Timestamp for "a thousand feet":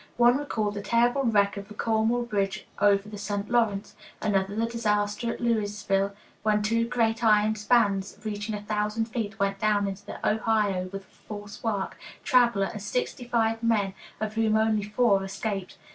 8.55-9.37